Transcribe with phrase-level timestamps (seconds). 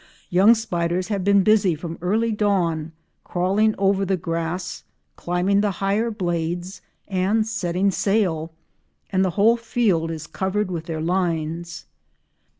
[0.31, 2.91] Young spiders have been busy from early dawn
[3.23, 4.83] crawling over the grass,
[5.15, 8.51] climbing the higher blades, and setting sail,
[9.11, 11.85] and the whole field is covered with their lines.